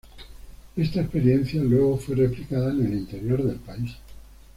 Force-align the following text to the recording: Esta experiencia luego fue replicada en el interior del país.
Esta 0.75 1.01
experiencia 1.01 1.61
luego 1.61 1.95
fue 1.95 2.15
replicada 2.15 2.71
en 2.71 2.87
el 2.87 2.93
interior 2.95 3.43
del 3.43 3.57
país. 3.57 3.91